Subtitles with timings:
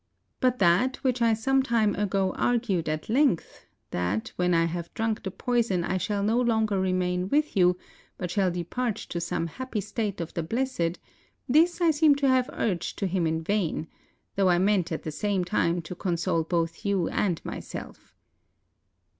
[0.39, 5.21] But that which I some time ago argued at length, that when I have drunk
[5.21, 7.77] the poison I shall no longer remain with you,
[8.17, 10.97] but shall depart to some happy state of the blessed,
[11.47, 13.85] this I seem to have urged to him in vain,
[14.35, 18.15] though I meant at the same time to console both you and myself.